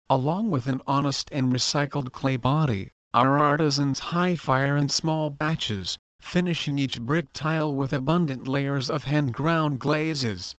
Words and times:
Along 0.09 0.49
with 0.49 0.67
an 0.67 0.79
honest 0.87 1.27
and 1.33 1.51
recycled 1.51 2.13
clay 2.13 2.37
body, 2.37 2.91
our 3.13 3.37
artisans 3.39 3.99
high 3.99 4.37
fire 4.37 4.77
in 4.77 4.87
small 4.87 5.29
batches, 5.29 5.97
finishing 6.21 6.79
each 6.79 7.01
brick 7.01 7.33
tile 7.33 7.75
with 7.75 7.91
abundant 7.91 8.47
layers 8.47 8.89
of 8.89 9.03
hand-ground 9.03 9.79
glazes. 9.79 10.55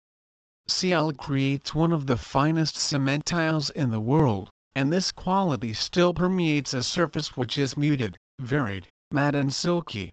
CL 0.68 1.14
creates 1.14 1.74
one 1.74 1.94
of 1.94 2.08
the 2.08 2.18
finest 2.18 2.76
cement 2.76 3.26
tiles 3.26 3.70
in 3.70 3.90
the 3.90 4.02
world, 4.02 4.50
and 4.76 4.92
this 4.92 5.14
quality 5.14 5.72
still 5.72 6.14
permeates 6.14 6.74
a 6.74 6.84
surface 6.84 7.38
which 7.38 7.58
is 7.58 7.78
muted, 7.78 8.18
varied, 8.40 8.90
matte 9.12 9.34
and 9.34 9.54
silky. 9.54 10.12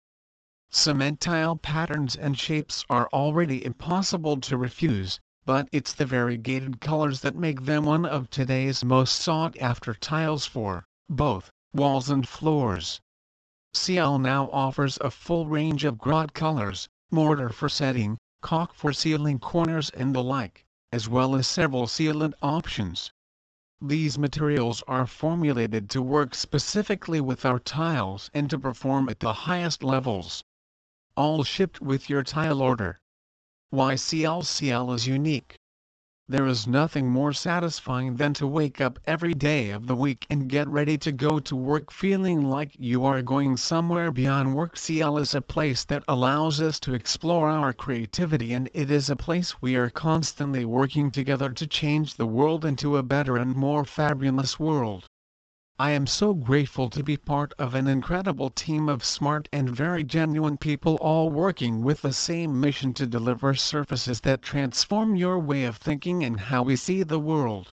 Cement 0.70 1.18
tile 1.20 1.56
patterns 1.56 2.14
and 2.14 2.38
shapes 2.38 2.84
are 2.88 3.08
already 3.12 3.64
impossible 3.64 4.36
to 4.42 4.56
refuse, 4.56 5.18
but 5.46 5.68
it's 5.72 5.92
the 5.92 6.06
variegated 6.06 6.80
colors 6.80 7.20
that 7.20 7.36
make 7.36 7.62
them 7.64 7.84
one 7.84 8.06
of 8.06 8.30
today's 8.30 8.82
most 8.82 9.14
sought-after 9.14 9.92
tiles 9.92 10.46
for 10.46 10.86
both 11.08 11.50
walls 11.72 12.08
and 12.08 12.26
floors. 12.26 13.00
CL 13.74 14.18
now 14.18 14.48
offers 14.50 14.96
a 15.02 15.10
full 15.10 15.46
range 15.46 15.84
of 15.84 15.98
grout 15.98 16.32
colors, 16.32 16.88
mortar 17.10 17.50
for 17.50 17.68
setting, 17.68 18.16
caulk 18.40 18.72
for 18.74 18.92
sealing 18.92 19.38
corners 19.38 19.90
and 19.90 20.14
the 20.14 20.22
like, 20.22 20.64
as 20.90 21.08
well 21.08 21.34
as 21.34 21.46
several 21.46 21.86
sealant 21.86 22.32
options. 22.42 23.12
These 23.82 24.18
materials 24.18 24.82
are 24.88 25.06
formulated 25.06 25.90
to 25.90 26.00
work 26.00 26.34
specifically 26.34 27.20
with 27.20 27.44
our 27.44 27.58
tiles 27.58 28.30
and 28.32 28.48
to 28.48 28.58
perform 28.58 29.08
at 29.10 29.20
the 29.20 29.32
highest 29.32 29.82
levels 29.82 30.42
all 31.16 31.44
shipped 31.44 31.80
with 31.80 32.10
your 32.10 32.24
tile 32.24 32.60
order. 32.60 32.98
Why 33.74 33.94
CLCL 33.94 34.94
is 34.94 35.08
unique. 35.08 35.56
There 36.28 36.46
is 36.46 36.64
nothing 36.64 37.10
more 37.10 37.32
satisfying 37.32 38.14
than 38.14 38.32
to 38.34 38.46
wake 38.46 38.80
up 38.80 39.00
every 39.04 39.34
day 39.34 39.70
of 39.70 39.88
the 39.88 39.96
week 39.96 40.28
and 40.30 40.48
get 40.48 40.68
ready 40.68 40.96
to 40.98 41.10
go 41.10 41.40
to 41.40 41.56
work 41.56 41.90
feeling 41.90 42.48
like 42.48 42.76
you 42.78 43.04
are 43.04 43.20
going 43.20 43.56
somewhere 43.56 44.12
beyond 44.12 44.54
work. 44.54 44.76
CL 44.76 45.18
is 45.18 45.34
a 45.34 45.40
place 45.40 45.84
that 45.86 46.04
allows 46.06 46.60
us 46.60 46.78
to 46.86 46.94
explore 46.94 47.50
our 47.50 47.72
creativity 47.72 48.52
and 48.52 48.70
it 48.74 48.92
is 48.92 49.10
a 49.10 49.16
place 49.16 49.60
we 49.60 49.74
are 49.74 49.90
constantly 49.90 50.64
working 50.64 51.10
together 51.10 51.50
to 51.50 51.66
change 51.66 52.14
the 52.14 52.26
world 52.26 52.64
into 52.64 52.96
a 52.96 53.02
better 53.02 53.36
and 53.36 53.56
more 53.56 53.84
fabulous 53.84 54.56
world. 54.56 55.08
I 55.76 55.90
am 55.90 56.06
so 56.06 56.34
grateful 56.34 56.88
to 56.90 57.02
be 57.02 57.16
part 57.16 57.52
of 57.58 57.74
an 57.74 57.88
incredible 57.88 58.48
team 58.48 58.88
of 58.88 59.02
smart 59.02 59.48
and 59.52 59.68
very 59.68 60.04
genuine 60.04 60.56
people 60.56 60.94
all 61.00 61.30
working 61.30 61.82
with 61.82 62.02
the 62.02 62.12
same 62.12 62.60
mission 62.60 62.94
to 62.94 63.08
deliver 63.08 63.56
surfaces 63.56 64.20
that 64.20 64.40
transform 64.40 65.16
your 65.16 65.36
way 65.40 65.64
of 65.64 65.78
thinking 65.78 66.22
and 66.22 66.38
how 66.38 66.62
we 66.62 66.76
see 66.76 67.02
the 67.02 67.18
world. 67.18 67.70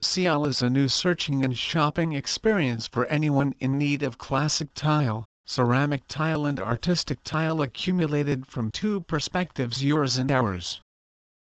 CL 0.00 0.46
is 0.46 0.62
a 0.62 0.70
new 0.70 0.86
searching 0.86 1.44
and 1.44 1.58
shopping 1.58 2.12
experience 2.12 2.86
for 2.86 3.04
anyone 3.06 3.56
in 3.58 3.76
need 3.76 4.04
of 4.04 4.16
classic 4.16 4.72
tile, 4.72 5.24
ceramic 5.44 6.06
tile 6.06 6.46
and 6.46 6.60
artistic 6.60 7.18
tile 7.24 7.60
accumulated 7.62 8.46
from 8.46 8.70
two 8.70 9.00
perspectives 9.00 9.82
yours 9.82 10.18
and 10.18 10.30
ours. 10.30 10.80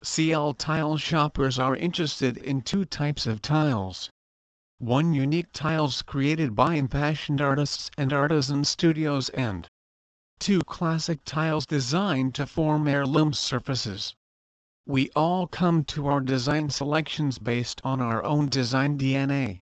CL 0.02 0.56
tile 0.56 0.98
shoppers 0.98 1.60
are 1.60 1.76
interested 1.76 2.38
in 2.38 2.62
two 2.62 2.86
types 2.86 3.28
of 3.28 3.40
tiles 3.40 4.10
one 4.80 5.14
unique 5.14 5.54
tiles 5.54 6.02
created 6.02 6.54
by 6.54 6.74
impassioned 6.74 7.40
artists 7.40 7.90
and 7.98 8.12
artisan 8.12 8.62
studios 8.66 9.30
and 9.30 9.70
two 10.38 10.60
classic 10.64 11.24
tiles 11.24 11.66
designed 11.66 12.36
to 12.36 12.46
form 12.46 12.86
heirloom 12.86 13.32
surfaces. 13.32 14.14
We 14.86 15.10
all 15.16 15.48
come 15.48 15.86
to 15.86 16.08
our 16.08 16.20
design 16.20 16.70
selections 16.70 17.40
based 17.40 17.80
on 17.86 18.02
our 18.02 18.22
own 18.26 18.50
design 18.50 18.98
DNA. 18.98 19.62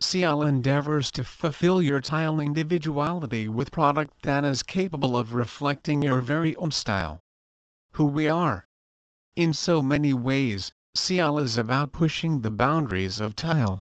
CL 0.00 0.42
endeavors 0.42 1.12
to 1.12 1.22
fulfill 1.22 1.80
your 1.80 2.00
tile 2.00 2.40
individuality 2.40 3.48
with 3.48 3.70
product 3.70 4.22
that 4.22 4.44
is 4.44 4.64
capable 4.64 5.16
of 5.16 5.34
reflecting 5.34 6.02
your 6.02 6.20
very 6.20 6.56
own 6.56 6.72
style. 6.72 7.20
Who 7.92 8.06
we 8.06 8.26
are. 8.26 8.66
In 9.36 9.54
so 9.54 9.80
many 9.80 10.12
ways, 10.12 10.72
CL 10.96 11.38
is 11.38 11.56
about 11.56 11.92
pushing 11.92 12.40
the 12.40 12.50
boundaries 12.50 13.20
of 13.20 13.36
tile. 13.36 13.78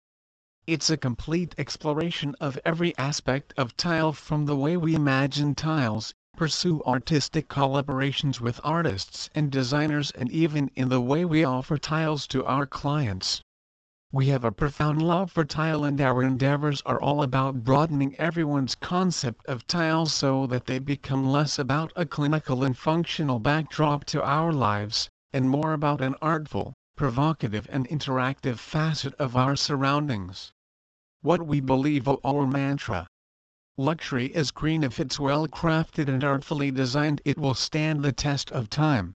It's 0.69 0.89
a 0.89 0.97
complete 0.97 1.55
exploration 1.57 2.35
of 2.41 2.59
every 2.65 2.93
aspect 2.97 3.53
of 3.55 3.77
tile 3.77 4.11
from 4.11 4.47
the 4.47 4.55
way 4.57 4.75
we 4.75 4.95
imagine 4.95 5.55
tiles, 5.55 6.13
pursue 6.35 6.83
artistic 6.83 7.47
collaborations 7.47 8.41
with 8.41 8.59
artists 8.65 9.29
and 9.33 9.49
designers 9.49 10.11
and 10.11 10.29
even 10.29 10.69
in 10.75 10.89
the 10.89 10.99
way 10.99 11.23
we 11.23 11.45
offer 11.45 11.77
tiles 11.77 12.27
to 12.27 12.45
our 12.45 12.65
clients. 12.65 13.41
We 14.11 14.27
have 14.27 14.43
a 14.43 14.51
profound 14.51 15.01
love 15.01 15.31
for 15.31 15.45
tile 15.45 15.85
and 15.85 16.01
our 16.01 16.21
endeavors 16.21 16.81
are 16.85 16.99
all 16.99 17.23
about 17.23 17.63
broadening 17.63 18.13
everyone's 18.17 18.75
concept 18.75 19.45
of 19.45 19.65
tiles 19.67 20.13
so 20.13 20.45
that 20.47 20.65
they 20.65 20.79
become 20.79 21.25
less 21.25 21.57
about 21.57 21.93
a 21.95 22.05
clinical 22.05 22.65
and 22.65 22.77
functional 22.77 23.39
backdrop 23.39 24.03
to 24.07 24.21
our 24.21 24.51
lives, 24.51 25.09
and 25.31 25.49
more 25.49 25.71
about 25.71 26.01
an 26.01 26.15
artful, 26.21 26.73
provocative 26.97 27.69
and 27.71 27.87
interactive 27.87 28.57
facet 28.57 29.13
of 29.13 29.37
our 29.37 29.55
surroundings 29.55 30.51
what 31.21 31.45
we 31.45 31.59
believe 31.59 32.07
our 32.07 32.47
mantra. 32.47 33.07
Luxury 33.77 34.27
is 34.27 34.51
green 34.51 34.83
if 34.83 34.99
it's 34.99 35.19
well 35.19 35.47
crafted 35.47 36.07
and 36.07 36.23
artfully 36.23 36.71
designed 36.71 37.21
it 37.25 37.37
will 37.37 37.53
stand 37.53 38.03
the 38.03 38.11
test 38.11 38.51
of 38.51 38.69
time. 38.69 39.13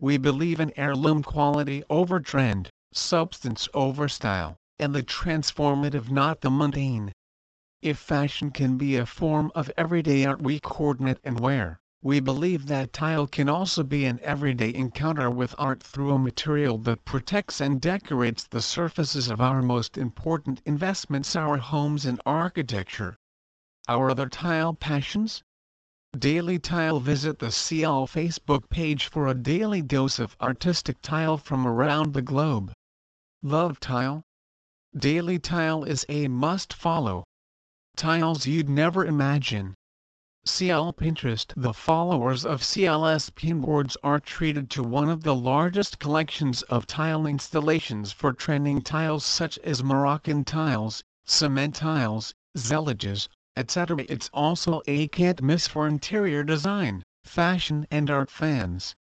We 0.00 0.16
believe 0.18 0.58
in 0.58 0.72
heirloom 0.76 1.22
quality 1.22 1.84
over 1.88 2.18
trend, 2.20 2.70
substance 2.92 3.68
over 3.74 4.08
style, 4.08 4.56
and 4.78 4.94
the 4.94 5.02
transformative 5.02 6.10
not 6.10 6.40
the 6.40 6.50
mundane. 6.50 7.12
If 7.82 7.98
fashion 7.98 8.50
can 8.50 8.76
be 8.76 8.96
a 8.96 9.06
form 9.06 9.52
of 9.54 9.70
everyday 9.76 10.24
art 10.24 10.42
we 10.42 10.58
coordinate 10.58 11.18
and 11.22 11.38
wear, 11.38 11.78
we 12.04 12.20
believe 12.20 12.66
that 12.66 12.92
tile 12.92 13.26
can 13.26 13.48
also 13.48 13.82
be 13.82 14.04
an 14.04 14.20
everyday 14.22 14.74
encounter 14.74 15.30
with 15.30 15.54
art 15.56 15.82
through 15.82 16.12
a 16.12 16.18
material 16.18 16.76
that 16.76 17.02
protects 17.06 17.62
and 17.62 17.80
decorates 17.80 18.46
the 18.46 18.60
surfaces 18.60 19.30
of 19.30 19.40
our 19.40 19.62
most 19.62 19.96
important 19.96 20.60
investments 20.66 21.34
our 21.34 21.56
homes 21.56 22.04
and 22.04 22.20
architecture. 22.26 23.16
Our 23.88 24.10
other 24.10 24.28
tile 24.28 24.74
passions? 24.74 25.42
Daily 26.14 26.58
Tile 26.58 27.00
Visit 27.00 27.38
the 27.38 27.50
CL 27.50 28.06
Facebook 28.06 28.68
page 28.68 29.08
for 29.08 29.26
a 29.26 29.34
daily 29.34 29.80
dose 29.80 30.18
of 30.18 30.36
artistic 30.42 31.00
tile 31.00 31.38
from 31.38 31.66
around 31.66 32.12
the 32.12 32.20
globe. 32.20 32.74
Love 33.42 33.80
Tile? 33.80 34.22
Daily 34.94 35.38
Tile 35.38 35.84
is 35.84 36.04
a 36.10 36.28
must 36.28 36.74
follow. 36.74 37.24
Tiles 37.96 38.46
you'd 38.46 38.68
never 38.68 39.06
imagine 39.06 39.74
CL 40.46 40.92
Pinterest 40.92 41.52
The 41.56 41.72
followers 41.72 42.44
of 42.44 42.60
CLS 42.60 43.30
pinboards 43.30 43.96
are 44.04 44.20
treated 44.20 44.68
to 44.70 44.82
one 44.82 45.08
of 45.08 45.22
the 45.22 45.34
largest 45.34 45.98
collections 45.98 46.60
of 46.64 46.86
tile 46.86 47.26
installations 47.26 48.12
for 48.12 48.34
trending 48.34 48.82
tiles 48.82 49.24
such 49.24 49.58
as 49.60 49.82
Moroccan 49.82 50.44
tiles, 50.44 51.02
cement 51.24 51.74
tiles, 51.74 52.34
zelliges, 52.56 53.28
etc. 53.56 54.04
It's 54.06 54.28
also 54.34 54.82
a 54.86 55.08
can't 55.08 55.42
miss 55.42 55.66
for 55.66 55.88
interior 55.88 56.44
design, 56.44 57.02
fashion 57.24 57.86
and 57.90 58.10
art 58.10 58.30
fans. 58.30 58.94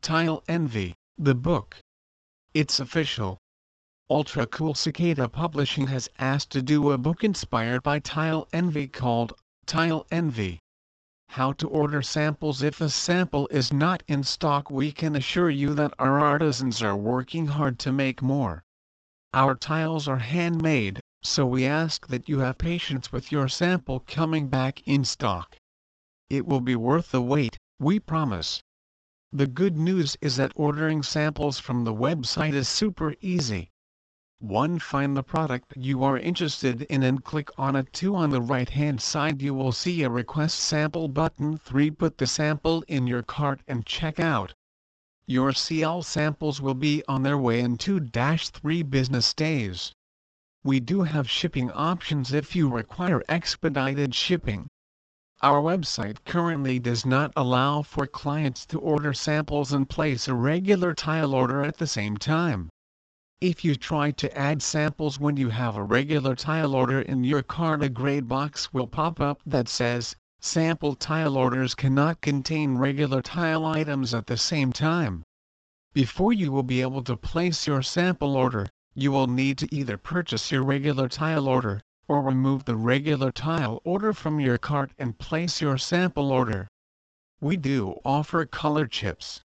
Tile 0.00 0.44
Envy, 0.46 0.94
the 1.18 1.34
book. 1.34 1.76
It's 2.54 2.78
official. 2.78 3.38
Ultra 4.08 4.46
Cool 4.46 4.74
Cicada 4.74 5.28
Publishing 5.28 5.88
has 5.88 6.08
asked 6.20 6.50
to 6.52 6.62
do 6.62 6.92
a 6.92 6.98
book 6.98 7.24
inspired 7.24 7.82
by 7.82 7.98
Tile 7.98 8.46
Envy 8.52 8.86
called 8.86 9.32
Tile 9.66 10.06
Envy. 10.12 10.60
How 11.32 11.52
to 11.52 11.68
order 11.68 12.00
samples 12.00 12.62
If 12.62 12.80
a 12.80 12.88
sample 12.88 13.48
is 13.48 13.70
not 13.70 14.02
in 14.08 14.24
stock 14.24 14.70
we 14.70 14.90
can 14.92 15.14
assure 15.14 15.50
you 15.50 15.74
that 15.74 15.92
our 15.98 16.18
artisans 16.18 16.82
are 16.82 16.96
working 16.96 17.48
hard 17.48 17.78
to 17.80 17.92
make 17.92 18.22
more. 18.22 18.64
Our 19.34 19.54
tiles 19.54 20.08
are 20.08 20.20
handmade, 20.20 21.00
so 21.22 21.44
we 21.44 21.66
ask 21.66 22.06
that 22.06 22.30
you 22.30 22.38
have 22.38 22.56
patience 22.56 23.12
with 23.12 23.30
your 23.30 23.46
sample 23.46 24.00
coming 24.06 24.48
back 24.48 24.80
in 24.88 25.04
stock. 25.04 25.58
It 26.30 26.46
will 26.46 26.62
be 26.62 26.76
worth 26.76 27.10
the 27.10 27.20
wait, 27.20 27.58
we 27.78 28.00
promise. 28.00 28.62
The 29.30 29.46
good 29.46 29.76
news 29.76 30.16
is 30.22 30.36
that 30.36 30.52
ordering 30.54 31.02
samples 31.02 31.58
from 31.58 31.84
the 31.84 31.92
website 31.92 32.54
is 32.54 32.70
super 32.70 33.14
easy. 33.20 33.70
1. 34.40 34.78
Find 34.78 35.16
the 35.16 35.24
product 35.24 35.72
you 35.76 36.04
are 36.04 36.16
interested 36.16 36.82
in 36.82 37.02
and 37.02 37.24
click 37.24 37.50
on 37.58 37.74
it. 37.74 37.92
2. 37.92 38.14
On 38.14 38.30
the 38.30 38.40
right 38.40 38.68
hand 38.68 39.02
side 39.02 39.42
you 39.42 39.52
will 39.52 39.72
see 39.72 40.04
a 40.04 40.08
request 40.08 40.60
sample 40.60 41.08
button. 41.08 41.58
3. 41.58 41.90
Put 41.90 42.18
the 42.18 42.26
sample 42.28 42.84
in 42.86 43.08
your 43.08 43.24
cart 43.24 43.62
and 43.66 43.84
check 43.84 44.20
out. 44.20 44.54
Your 45.26 45.52
CL 45.52 46.04
samples 46.04 46.60
will 46.62 46.76
be 46.76 47.02
on 47.08 47.24
their 47.24 47.36
way 47.36 47.58
in 47.58 47.76
2-3 47.78 48.88
business 48.88 49.34
days. 49.34 49.92
We 50.62 50.78
do 50.78 51.02
have 51.02 51.28
shipping 51.28 51.72
options 51.72 52.32
if 52.32 52.54
you 52.54 52.68
require 52.68 53.24
expedited 53.28 54.14
shipping. 54.14 54.68
Our 55.42 55.60
website 55.60 56.18
currently 56.24 56.78
does 56.78 57.04
not 57.04 57.32
allow 57.34 57.82
for 57.82 58.06
clients 58.06 58.64
to 58.66 58.78
order 58.78 59.12
samples 59.12 59.72
and 59.72 59.90
place 59.90 60.28
a 60.28 60.34
regular 60.34 60.94
tile 60.94 61.34
order 61.34 61.64
at 61.64 61.78
the 61.78 61.88
same 61.88 62.16
time. 62.16 62.70
If 63.40 63.64
you 63.64 63.76
try 63.76 64.10
to 64.10 64.36
add 64.36 64.62
samples 64.62 65.20
when 65.20 65.36
you 65.36 65.50
have 65.50 65.76
a 65.76 65.82
regular 65.84 66.34
tile 66.34 66.74
order 66.74 67.00
in 67.00 67.22
your 67.22 67.44
cart 67.44 67.84
a 67.84 67.88
gray 67.88 68.18
box 68.18 68.72
will 68.72 68.88
pop 68.88 69.20
up 69.20 69.40
that 69.46 69.68
says, 69.68 70.16
Sample 70.40 70.96
tile 70.96 71.36
orders 71.36 71.76
cannot 71.76 72.20
contain 72.20 72.78
regular 72.78 73.22
tile 73.22 73.64
items 73.64 74.12
at 74.12 74.26
the 74.26 74.36
same 74.36 74.72
time. 74.72 75.22
Before 75.92 76.32
you 76.32 76.50
will 76.50 76.64
be 76.64 76.80
able 76.80 77.04
to 77.04 77.16
place 77.16 77.64
your 77.64 77.80
sample 77.80 78.34
order, 78.34 78.66
you 78.92 79.12
will 79.12 79.28
need 79.28 79.56
to 79.58 79.72
either 79.72 79.96
purchase 79.96 80.50
your 80.50 80.64
regular 80.64 81.08
tile 81.08 81.46
order, 81.46 81.80
or 82.08 82.22
remove 82.22 82.64
the 82.64 82.74
regular 82.74 83.30
tile 83.30 83.80
order 83.84 84.12
from 84.12 84.40
your 84.40 84.58
cart 84.58 84.90
and 84.98 85.16
place 85.16 85.60
your 85.60 85.78
sample 85.78 86.32
order. 86.32 86.66
We 87.40 87.56
do 87.56 88.00
offer 88.04 88.44
color 88.46 88.88
chips. 88.88 89.44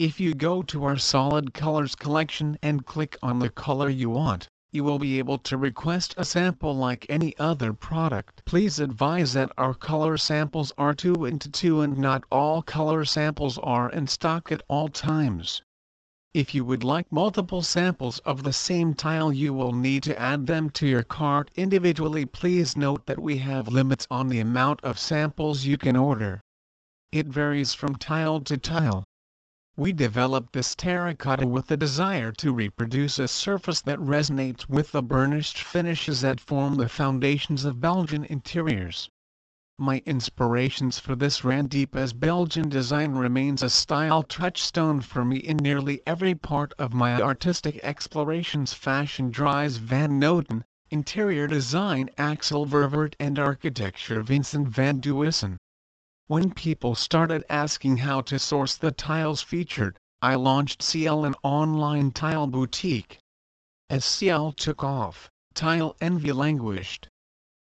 If 0.00 0.18
you 0.18 0.34
go 0.34 0.62
to 0.62 0.82
our 0.82 0.96
solid 0.96 1.54
colors 1.54 1.94
collection 1.94 2.58
and 2.60 2.84
click 2.84 3.16
on 3.22 3.38
the 3.38 3.48
color 3.48 3.88
you 3.88 4.10
want, 4.10 4.48
you 4.72 4.82
will 4.82 4.98
be 4.98 5.20
able 5.20 5.38
to 5.38 5.56
request 5.56 6.16
a 6.16 6.24
sample 6.24 6.74
like 6.74 7.06
any 7.08 7.38
other 7.38 7.72
product. 7.72 8.42
Please 8.44 8.80
advise 8.80 9.34
that 9.34 9.52
our 9.56 9.72
color 9.72 10.16
samples 10.16 10.72
are 10.76 10.94
2 10.94 11.26
into 11.26 11.48
2 11.48 11.80
and 11.80 11.96
not 11.96 12.24
all 12.32 12.60
color 12.60 13.04
samples 13.04 13.56
are 13.58 13.88
in 13.88 14.08
stock 14.08 14.50
at 14.50 14.64
all 14.66 14.88
times. 14.88 15.62
If 16.32 16.56
you 16.56 16.64
would 16.64 16.82
like 16.82 17.12
multiple 17.12 17.62
samples 17.62 18.18
of 18.24 18.42
the 18.42 18.52
same 18.52 18.94
tile 18.94 19.32
you 19.32 19.54
will 19.54 19.72
need 19.72 20.02
to 20.02 20.20
add 20.20 20.48
them 20.48 20.70
to 20.70 20.88
your 20.88 21.04
cart 21.04 21.52
individually 21.54 22.26
please 22.26 22.76
note 22.76 23.06
that 23.06 23.22
we 23.22 23.38
have 23.38 23.68
limits 23.68 24.08
on 24.10 24.26
the 24.26 24.40
amount 24.40 24.80
of 24.82 24.98
samples 24.98 25.66
you 25.66 25.78
can 25.78 25.94
order. 25.94 26.40
It 27.12 27.28
varies 27.28 27.74
from 27.74 27.94
tile 27.94 28.40
to 28.40 28.58
tile. 28.58 29.04
We 29.76 29.92
developed 29.92 30.52
this 30.52 30.76
terracotta 30.76 31.48
with 31.48 31.66
the 31.66 31.76
desire 31.76 32.30
to 32.30 32.52
reproduce 32.52 33.18
a 33.18 33.26
surface 33.26 33.80
that 33.82 33.98
resonates 33.98 34.68
with 34.68 34.92
the 34.92 35.02
burnished 35.02 35.60
finishes 35.60 36.20
that 36.20 36.38
form 36.38 36.76
the 36.76 36.88
foundations 36.88 37.64
of 37.64 37.80
Belgian 37.80 38.24
interiors. 38.24 39.10
My 39.76 40.00
inspirations 40.06 41.00
for 41.00 41.16
this 41.16 41.42
ran 41.42 41.66
deep 41.66 41.96
as 41.96 42.12
Belgian 42.12 42.68
design 42.68 43.14
remains 43.16 43.64
a 43.64 43.68
style 43.68 44.22
touchstone 44.22 45.00
for 45.00 45.24
me 45.24 45.38
in 45.38 45.56
nearly 45.56 46.00
every 46.06 46.36
part 46.36 46.72
of 46.78 46.94
my 46.94 47.20
artistic 47.20 47.80
explorations 47.82 48.72
fashion 48.72 49.32
Dries 49.32 49.78
van 49.78 50.20
Noten, 50.20 50.62
interior 50.88 51.48
design 51.48 52.10
Axel 52.16 52.64
Vervoordt 52.64 53.16
and 53.18 53.40
architecture 53.40 54.22
Vincent 54.22 54.68
van 54.68 55.00
Duysen. 55.00 55.56
When 56.26 56.54
people 56.54 56.94
started 56.94 57.44
asking 57.50 57.98
how 57.98 58.22
to 58.22 58.38
source 58.38 58.76
the 58.78 58.90
tiles 58.90 59.42
featured, 59.42 59.98
I 60.22 60.36
launched 60.36 60.80
CL 60.82 61.26
an 61.26 61.34
online 61.42 62.12
tile 62.12 62.46
boutique. 62.46 63.18
As 63.90 64.06
CL 64.06 64.52
took 64.52 64.82
off, 64.82 65.28
tile 65.52 65.94
envy 66.00 66.32
languished 66.32 67.08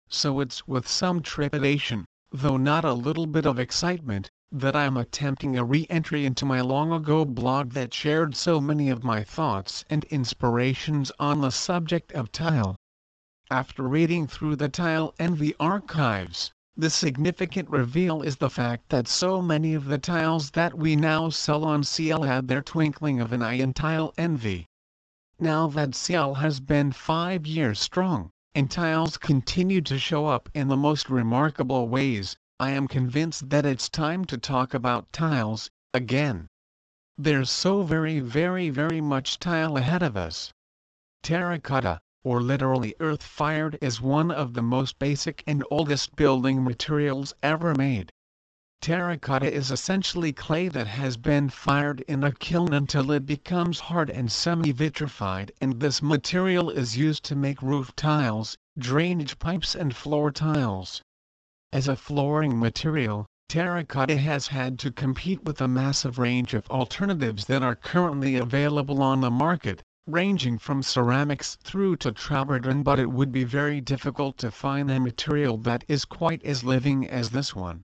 so 0.08 0.38
it's 0.38 0.68
with 0.68 0.86
some 0.86 1.20
trepidation, 1.20 2.04
though 2.30 2.56
not 2.56 2.84
a 2.84 2.92
little 2.92 3.26
bit 3.26 3.44
of 3.44 3.58
excitement, 3.58 4.30
that 4.52 4.76
I'm 4.76 4.96
attempting 4.96 5.58
a 5.58 5.64
re-entry 5.64 6.24
into 6.24 6.44
my 6.44 6.60
long-ago 6.60 7.24
blog 7.24 7.70
that 7.72 7.92
shared 7.92 8.36
so 8.36 8.60
many 8.60 8.88
of 8.88 9.02
my 9.02 9.24
thoughts 9.24 9.84
and 9.90 10.04
inspirations 10.04 11.10
on 11.18 11.40
the 11.40 11.50
subject 11.50 12.12
of 12.12 12.30
tile. 12.30 12.76
After 13.50 13.82
reading 13.82 14.28
through 14.28 14.54
the 14.54 14.68
Tile 14.68 15.12
Envy 15.18 15.56
archives, 15.58 16.52
the 16.76 16.90
significant 16.90 17.70
reveal 17.70 18.20
is 18.20 18.36
the 18.36 18.50
fact 18.50 18.88
that 18.88 19.06
so 19.06 19.40
many 19.40 19.74
of 19.74 19.84
the 19.84 19.98
tiles 19.98 20.50
that 20.50 20.76
we 20.76 20.96
now 20.96 21.28
sell 21.28 21.64
on 21.64 21.84
CL 21.84 22.22
had 22.24 22.48
their 22.48 22.62
twinkling 22.62 23.20
of 23.20 23.32
an 23.32 23.42
eye 23.42 23.54
in 23.54 23.72
Tile 23.72 24.12
Envy. 24.18 24.66
Now 25.38 25.68
that 25.68 25.94
CL 25.94 26.34
has 26.34 26.58
been 26.58 26.90
five 26.90 27.46
years 27.46 27.78
strong, 27.78 28.30
and 28.56 28.68
tiles 28.68 29.16
continue 29.18 29.82
to 29.82 29.98
show 30.00 30.26
up 30.26 30.48
in 30.52 30.66
the 30.66 30.76
most 30.76 31.08
remarkable 31.08 31.88
ways, 31.88 32.36
I 32.58 32.70
am 32.70 32.88
convinced 32.88 33.50
that 33.50 33.64
it's 33.64 33.88
time 33.88 34.24
to 34.24 34.36
talk 34.36 34.74
about 34.74 35.12
tiles, 35.12 35.70
again. 35.92 36.48
There's 37.16 37.50
so 37.50 37.82
very 37.82 38.18
very 38.18 38.70
very 38.70 39.00
much 39.00 39.38
tile 39.38 39.76
ahead 39.76 40.02
of 40.02 40.16
us. 40.16 40.52
Terracotta, 41.22 42.00
or 42.24 42.40
literally 42.40 42.94
earth-fired 43.00 43.78
is 43.80 44.00
one 44.00 44.30
of 44.30 44.54
the 44.54 44.62
most 44.62 44.98
basic 44.98 45.44
and 45.46 45.62
oldest 45.70 46.16
building 46.16 46.64
materials 46.64 47.34
ever 47.42 47.74
made. 47.74 48.10
Terracotta 48.80 49.50
is 49.50 49.70
essentially 49.70 50.32
clay 50.32 50.68
that 50.68 50.86
has 50.86 51.16
been 51.16 51.48
fired 51.48 52.00
in 52.02 52.24
a 52.24 52.32
kiln 52.32 52.74
until 52.74 53.10
it 53.10 53.24
becomes 53.24 53.80
hard 53.80 54.10
and 54.10 54.30
semi-vitrified 54.30 55.52
and 55.60 55.80
this 55.80 56.02
material 56.02 56.68
is 56.68 56.96
used 56.96 57.24
to 57.24 57.34
make 57.34 57.62
roof 57.62 57.96
tiles, 57.96 58.56
drainage 58.78 59.38
pipes 59.38 59.74
and 59.74 59.96
floor 59.96 60.30
tiles. 60.30 61.00
As 61.72 61.88
a 61.88 61.96
flooring 61.96 62.58
material, 62.58 63.26
terracotta 63.48 64.16
has 64.16 64.48
had 64.48 64.78
to 64.80 64.90
compete 64.90 65.44
with 65.44 65.60
a 65.60 65.68
massive 65.68 66.18
range 66.18 66.52
of 66.54 66.70
alternatives 66.70 67.46
that 67.46 67.62
are 67.62 67.76
currently 67.76 68.36
available 68.36 69.02
on 69.02 69.20
the 69.20 69.30
market, 69.30 69.82
ranging 70.06 70.58
from 70.58 70.82
ceramics 70.82 71.56
through 71.62 71.96
to 71.96 72.12
travertine 72.12 72.82
but 72.82 72.98
it 72.98 73.10
would 73.10 73.32
be 73.32 73.42
very 73.42 73.80
difficult 73.80 74.36
to 74.36 74.50
find 74.50 74.90
a 74.90 75.00
material 75.00 75.56
that 75.56 75.82
is 75.88 76.04
quite 76.04 76.44
as 76.44 76.62
living 76.62 77.08
as 77.08 77.30
this 77.30 77.54
one. 77.54 77.82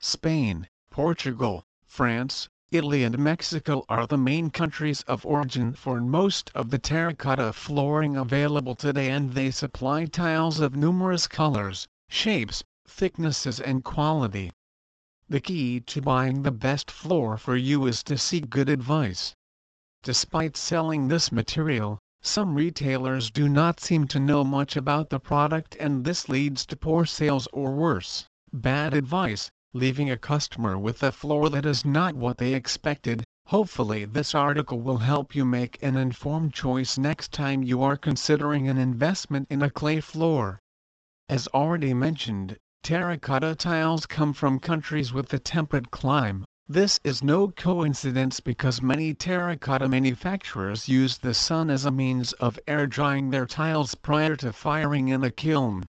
Spain, 0.00 0.66
Portugal, 0.90 1.62
France, 1.84 2.48
Italy 2.70 3.04
and 3.04 3.18
Mexico 3.18 3.84
are 3.90 4.06
the 4.06 4.16
main 4.16 4.48
countries 4.48 5.02
of 5.02 5.26
origin 5.26 5.74
for 5.74 6.00
most 6.00 6.50
of 6.54 6.70
the 6.70 6.78
terracotta 6.78 7.52
flooring 7.52 8.16
available 8.16 8.74
today 8.74 9.10
and 9.10 9.34
they 9.34 9.50
supply 9.50 10.06
tiles 10.06 10.58
of 10.58 10.74
numerous 10.74 11.26
colors, 11.26 11.86
shapes, 12.08 12.64
thicknesses 12.88 13.60
and 13.60 13.84
quality. 13.84 14.50
The 15.28 15.40
key 15.40 15.80
to 15.80 16.00
buying 16.00 16.44
the 16.44 16.50
best 16.50 16.90
floor 16.90 17.36
for 17.36 17.56
you 17.56 17.86
is 17.86 18.02
to 18.04 18.16
seek 18.16 18.48
good 18.48 18.70
advice. 18.70 19.34
Despite 20.04 20.56
selling 20.56 21.06
this 21.06 21.30
material, 21.30 22.00
some 22.22 22.56
retailers 22.56 23.30
do 23.30 23.48
not 23.48 23.78
seem 23.78 24.08
to 24.08 24.18
know 24.18 24.42
much 24.42 24.76
about 24.76 25.10
the 25.10 25.20
product 25.20 25.76
and 25.78 26.04
this 26.04 26.28
leads 26.28 26.66
to 26.66 26.76
poor 26.76 27.06
sales 27.06 27.46
or 27.52 27.70
worse, 27.70 28.26
bad 28.52 28.94
advice, 28.94 29.48
leaving 29.72 30.10
a 30.10 30.16
customer 30.16 30.76
with 30.76 31.04
a 31.04 31.12
floor 31.12 31.48
that 31.50 31.64
is 31.64 31.84
not 31.84 32.16
what 32.16 32.38
they 32.38 32.52
expected. 32.52 33.22
Hopefully 33.46 34.04
this 34.04 34.34
article 34.34 34.80
will 34.80 34.98
help 34.98 35.36
you 35.36 35.44
make 35.44 35.80
an 35.80 35.96
informed 35.96 36.52
choice 36.52 36.98
next 36.98 37.30
time 37.30 37.62
you 37.62 37.80
are 37.80 37.96
considering 37.96 38.68
an 38.68 38.78
investment 38.78 39.46
in 39.50 39.62
a 39.62 39.70
clay 39.70 40.00
floor. 40.00 40.58
As 41.28 41.46
already 41.54 41.94
mentioned, 41.94 42.56
terracotta 42.82 43.54
tiles 43.54 44.06
come 44.06 44.32
from 44.32 44.58
countries 44.58 45.12
with 45.12 45.32
a 45.32 45.38
temperate 45.38 45.92
climate. 45.92 46.44
This 46.68 47.00
is 47.02 47.24
no 47.24 47.48
coincidence 47.48 48.38
because 48.38 48.80
many 48.80 49.14
terracotta 49.14 49.88
manufacturers 49.88 50.88
use 50.88 51.18
the 51.18 51.34
sun 51.34 51.70
as 51.70 51.84
a 51.84 51.90
means 51.90 52.34
of 52.34 52.56
air 52.68 52.86
drying 52.86 53.30
their 53.30 53.46
tiles 53.46 53.96
prior 53.96 54.36
to 54.36 54.52
firing 54.52 55.08
in 55.08 55.24
a 55.24 55.30
kiln. 55.32 55.84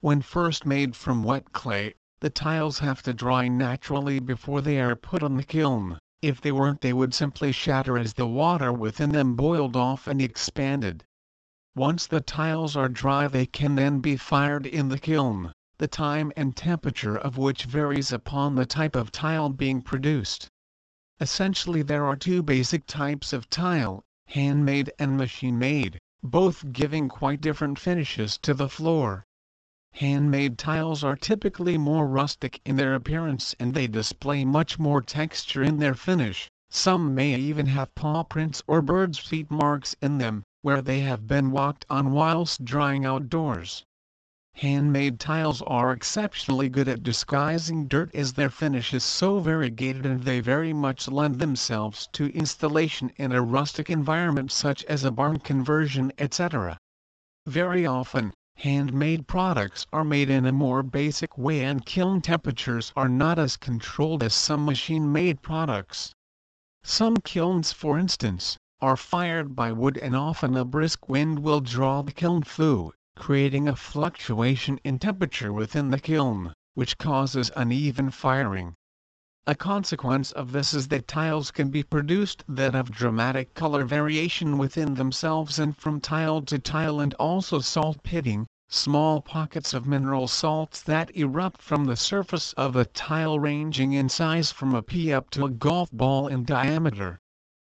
When 0.00 0.22
first 0.22 0.64
made 0.64 0.94
from 0.94 1.24
wet 1.24 1.52
clay, 1.52 1.94
the 2.20 2.30
tiles 2.30 2.78
have 2.78 3.02
to 3.02 3.12
dry 3.12 3.48
naturally 3.48 4.20
before 4.20 4.60
they 4.60 4.80
are 4.80 4.94
put 4.94 5.24
on 5.24 5.36
the 5.36 5.42
kiln, 5.42 5.98
if 6.22 6.40
they 6.40 6.52
weren't 6.52 6.82
they 6.82 6.92
would 6.92 7.12
simply 7.12 7.50
shatter 7.50 7.98
as 7.98 8.14
the 8.14 8.28
water 8.28 8.72
within 8.72 9.10
them 9.10 9.34
boiled 9.34 9.74
off 9.74 10.06
and 10.06 10.22
expanded. 10.22 11.02
Once 11.74 12.06
the 12.06 12.20
tiles 12.20 12.76
are 12.76 12.88
dry 12.88 13.26
they 13.26 13.44
can 13.44 13.74
then 13.74 13.98
be 13.98 14.16
fired 14.16 14.66
in 14.66 14.88
the 14.88 14.98
kiln, 15.00 15.52
the 15.78 15.86
time 15.86 16.32
and 16.38 16.56
temperature 16.56 17.18
of 17.18 17.36
which 17.36 17.64
varies 17.64 18.10
upon 18.10 18.54
the 18.54 18.64
type 18.64 18.96
of 18.96 19.12
tile 19.12 19.50
being 19.50 19.82
produced. 19.82 20.48
Essentially 21.20 21.82
there 21.82 22.06
are 22.06 22.16
two 22.16 22.42
basic 22.42 22.86
types 22.86 23.34
of 23.34 23.50
tile, 23.50 24.02
handmade 24.24 24.90
and 24.98 25.18
machine-made, 25.18 25.98
both 26.22 26.72
giving 26.72 27.10
quite 27.10 27.42
different 27.42 27.78
finishes 27.78 28.38
to 28.38 28.54
the 28.54 28.70
floor. 28.70 29.26
Handmade 29.92 30.56
tiles 30.56 31.04
are 31.04 31.14
typically 31.14 31.76
more 31.76 32.06
rustic 32.06 32.58
in 32.64 32.76
their 32.76 32.94
appearance 32.94 33.54
and 33.60 33.74
they 33.74 33.86
display 33.86 34.46
much 34.46 34.78
more 34.78 35.02
texture 35.02 35.62
in 35.62 35.76
their 35.78 35.94
finish, 35.94 36.48
some 36.70 37.14
may 37.14 37.34
even 37.36 37.66
have 37.66 37.94
paw 37.94 38.22
prints 38.22 38.62
or 38.66 38.80
birds' 38.80 39.18
feet 39.18 39.50
marks 39.50 39.94
in 40.00 40.16
them, 40.16 40.42
where 40.62 40.80
they 40.80 41.00
have 41.00 41.26
been 41.26 41.50
walked 41.50 41.84
on 41.90 42.12
whilst 42.12 42.64
drying 42.64 43.04
outdoors. 43.04 43.84
Handmade 44.60 45.20
tiles 45.20 45.60
are 45.66 45.92
exceptionally 45.92 46.70
good 46.70 46.88
at 46.88 47.02
disguising 47.02 47.86
dirt 47.88 48.10
as 48.14 48.32
their 48.32 48.48
finish 48.48 48.94
is 48.94 49.04
so 49.04 49.38
variegated 49.38 50.06
and 50.06 50.22
they 50.22 50.40
very 50.40 50.72
much 50.72 51.08
lend 51.08 51.38
themselves 51.40 52.08
to 52.12 52.34
installation 52.34 53.12
in 53.16 53.32
a 53.32 53.42
rustic 53.42 53.90
environment 53.90 54.50
such 54.50 54.82
as 54.84 55.04
a 55.04 55.10
barn 55.10 55.40
conversion 55.40 56.10
etc. 56.16 56.78
Very 57.44 57.84
often, 57.84 58.32
handmade 58.54 59.26
products 59.26 59.86
are 59.92 60.04
made 60.04 60.30
in 60.30 60.46
a 60.46 60.52
more 60.52 60.82
basic 60.82 61.36
way 61.36 61.62
and 61.62 61.84
kiln 61.84 62.22
temperatures 62.22 62.94
are 62.96 63.10
not 63.10 63.38
as 63.38 63.58
controlled 63.58 64.22
as 64.22 64.32
some 64.32 64.64
machine-made 64.64 65.42
products. 65.42 66.14
Some 66.82 67.18
kilns 67.18 67.72
for 67.72 67.98
instance, 67.98 68.56
are 68.80 68.96
fired 68.96 69.54
by 69.54 69.72
wood 69.72 69.98
and 69.98 70.16
often 70.16 70.56
a 70.56 70.64
brisk 70.64 71.10
wind 71.10 71.40
will 71.40 71.60
draw 71.60 72.00
the 72.00 72.12
kiln 72.12 72.42
flue, 72.42 72.94
creating 73.16 73.66
a 73.66 73.74
fluctuation 73.74 74.78
in 74.84 74.98
temperature 74.98 75.52
within 75.52 75.90
the 75.90 75.98
kiln, 75.98 76.52
which 76.74 76.98
causes 76.98 77.50
uneven 77.56 78.10
firing. 78.10 78.74
A 79.48 79.54
consequence 79.54 80.32
of 80.32 80.52
this 80.52 80.74
is 80.74 80.88
that 80.88 81.08
tiles 81.08 81.50
can 81.50 81.70
be 81.70 81.82
produced 81.82 82.44
that 82.48 82.74
have 82.74 82.90
dramatic 82.90 83.54
color 83.54 83.84
variation 83.84 84.58
within 84.58 84.94
themselves 84.94 85.58
and 85.58 85.76
from 85.76 86.00
tile 86.00 86.42
to 86.42 86.58
tile 86.58 87.00
and 87.00 87.14
also 87.14 87.60
salt 87.60 88.02
pitting, 88.02 88.46
small 88.68 89.20
pockets 89.20 89.72
of 89.72 89.86
mineral 89.86 90.28
salts 90.28 90.82
that 90.82 91.10
erupt 91.16 91.62
from 91.62 91.84
the 91.84 91.96
surface 91.96 92.52
of 92.52 92.74
the 92.74 92.84
tile 92.84 93.38
ranging 93.40 93.92
in 93.92 94.08
size 94.08 94.52
from 94.52 94.74
a 94.74 94.82
pea 94.82 95.12
up 95.12 95.30
to 95.30 95.44
a 95.44 95.50
golf 95.50 95.90
ball 95.90 96.28
in 96.28 96.44
diameter. 96.44 97.18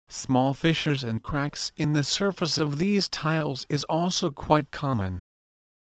Small 0.09 0.53
fissures 0.53 1.03
and 1.03 1.21
cracks 1.21 1.73
in 1.75 1.91
the 1.91 2.03
surface 2.03 2.57
of 2.57 2.77
these 2.77 3.09
tiles 3.09 3.65
is 3.67 3.83
also 3.85 4.31
quite 4.31 4.71
common. 4.71 5.19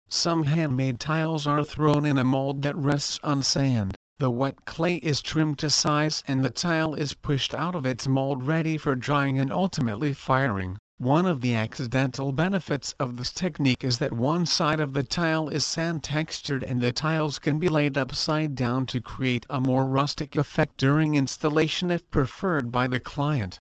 Some 0.08 0.44
handmade 0.44 1.00
tiles 1.00 1.48
are 1.48 1.64
thrown 1.64 2.06
in 2.06 2.16
a 2.16 2.22
mold 2.22 2.62
that 2.62 2.76
rests 2.76 3.18
on 3.24 3.42
sand 3.42 3.96
the 4.20 4.30
wet 4.30 4.64
clay 4.64 4.98
is 4.98 5.20
trimmed 5.20 5.58
to 5.58 5.68
size 5.68 6.22
and 6.28 6.44
the 6.44 6.50
tile 6.50 6.94
is 6.94 7.12
pushed 7.12 7.52
out 7.52 7.74
of 7.74 7.84
its 7.84 8.06
mold 8.06 8.44
ready 8.46 8.78
for 8.78 8.94
drying 8.94 9.40
and 9.40 9.52
ultimately 9.52 10.12
firing. 10.14 10.78
One 10.98 11.26
of 11.26 11.40
the 11.40 11.56
accidental 11.56 12.30
benefits 12.30 12.94
of 13.00 13.16
this 13.16 13.32
technique 13.32 13.82
is 13.82 13.98
that 13.98 14.12
one 14.12 14.46
side 14.46 14.78
of 14.78 14.92
the 14.92 15.02
tile 15.02 15.48
is 15.48 15.66
sand 15.66 16.04
textured 16.04 16.62
and 16.62 16.80
the 16.80 16.92
tiles 16.92 17.40
can 17.40 17.58
be 17.58 17.68
laid 17.68 17.98
upside 17.98 18.54
down 18.54 18.86
to 18.86 19.00
create 19.00 19.44
a 19.50 19.60
more 19.60 19.86
rustic 19.86 20.36
effect 20.36 20.76
during 20.76 21.16
installation 21.16 21.90
if 21.90 22.08
preferred 22.12 22.70
by 22.70 22.86
the 22.86 23.00
client. 23.00 23.58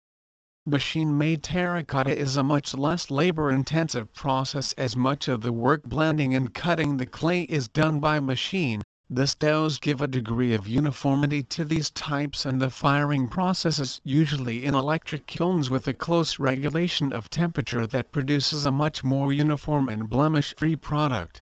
Machine-made 0.65 1.43
terracotta 1.43 2.17
is 2.17 2.37
a 2.37 2.41
much 2.43 2.73
less 2.73 3.11
labor-intensive 3.11 4.13
process 4.13 4.71
as 4.77 4.95
much 4.95 5.27
of 5.27 5.41
the 5.41 5.51
work 5.51 5.83
blending 5.83 6.33
and 6.35 6.53
cutting 6.53 6.95
the 6.95 7.05
clay 7.05 7.41
is 7.41 7.67
done 7.67 7.99
by 7.99 8.21
machine, 8.21 8.81
this 9.09 9.35
does 9.35 9.77
give 9.77 9.99
a 10.01 10.07
degree 10.07 10.53
of 10.53 10.65
uniformity 10.65 11.43
to 11.43 11.65
these 11.65 11.89
types 11.91 12.45
and 12.45 12.61
the 12.61 12.69
firing 12.69 13.27
processes 13.27 13.99
usually 14.05 14.63
in 14.63 14.73
electric 14.73 15.27
kilns 15.27 15.69
with 15.69 15.85
a 15.89 15.93
close 15.93 16.39
regulation 16.39 17.11
of 17.11 17.29
temperature 17.29 17.85
that 17.85 18.13
produces 18.13 18.65
a 18.65 18.71
much 18.71 19.03
more 19.03 19.33
uniform 19.33 19.89
and 19.89 20.09
blemish-free 20.09 20.77
product. 20.77 21.41